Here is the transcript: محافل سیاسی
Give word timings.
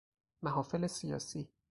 محافل 0.43 0.87
سیاسی 0.87 1.49